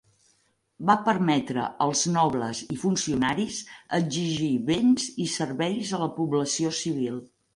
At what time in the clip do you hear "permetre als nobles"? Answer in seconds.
1.07-2.61